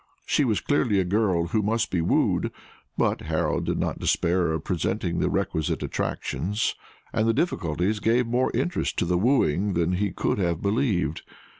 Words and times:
She 0.25 0.43
was 0.45 0.61
clearly 0.61 0.99
a 0.99 1.03
girl 1.05 1.49
who 1.49 1.61
must 1.61 1.91
be 1.91 2.01
wooed; 2.01 2.51
but 2.97 3.21
Harold 3.21 3.65
did 3.65 3.77
not 3.77 3.99
despair 3.99 4.51
of 4.51 4.63
presenting 4.63 5.19
the 5.19 5.29
requisite 5.29 5.83
attractions, 5.83 6.73
and 7.13 7.27
the 7.27 7.35
difficulties 7.35 7.99
gave 7.99 8.25
more 8.25 8.49
interest 8.55 8.97
to 8.97 9.05
the 9.05 9.19
wooing 9.19 9.73
than 9.75 9.91
he 9.91 10.09
could 10.09 10.39
have 10.39 10.59
believed. 10.59 11.21